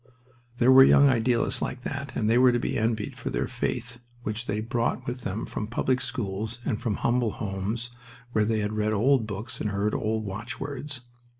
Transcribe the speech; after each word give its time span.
There 0.57 0.71
were 0.71 0.83
young 0.83 1.07
idealists 1.09 1.61
like 1.61 1.83
that, 1.83 2.15
and 2.15 2.27
they 2.27 2.39
were 2.39 2.51
to 2.51 2.57
be 2.57 2.75
envied 2.75 3.15
for 3.15 3.29
their 3.29 3.47
faith, 3.47 3.99
which 4.23 4.47
they 4.47 4.59
brought 4.59 5.05
with 5.05 5.21
them 5.21 5.45
from 5.45 5.67
public 5.67 6.01
schools 6.01 6.57
and 6.65 6.81
from 6.81 6.95
humble 6.95 7.33
homes 7.33 7.91
where 8.31 8.45
they 8.45 8.61
had 8.61 8.73
read 8.73 8.93
old 8.93 9.27
books 9.27 9.61
and 9.61 9.69
heard 9.69 9.93
old 9.93 10.25
watchwords. 10.25 11.01